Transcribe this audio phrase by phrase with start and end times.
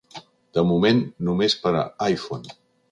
[0.59, 1.87] De moment només per a
[2.19, 2.61] iPhone.